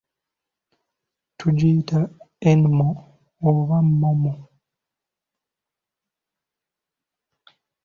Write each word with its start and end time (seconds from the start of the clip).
Tugiyita 1.37 1.99
enmo 2.51 2.87
oba 3.49 3.77
mmommo. 3.87 4.33